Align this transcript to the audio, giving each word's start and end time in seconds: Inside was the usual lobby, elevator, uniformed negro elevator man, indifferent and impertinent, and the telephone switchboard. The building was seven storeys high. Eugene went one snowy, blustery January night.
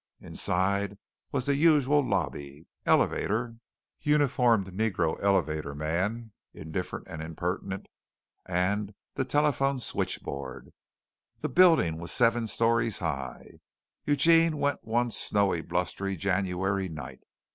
Inside 0.19 0.97
was 1.31 1.45
the 1.45 1.55
usual 1.55 2.03
lobby, 2.03 2.65
elevator, 2.87 3.57
uniformed 4.01 4.65
negro 4.71 5.21
elevator 5.21 5.75
man, 5.75 6.31
indifferent 6.55 7.07
and 7.07 7.21
impertinent, 7.21 7.85
and 8.43 8.95
the 9.13 9.23
telephone 9.25 9.77
switchboard. 9.77 10.73
The 11.41 11.49
building 11.49 11.99
was 11.99 12.11
seven 12.11 12.47
storeys 12.47 12.97
high. 12.97 13.59
Eugene 14.07 14.57
went 14.57 14.83
one 14.83 15.11
snowy, 15.11 15.61
blustery 15.61 16.15
January 16.15 16.89
night. 16.89 17.21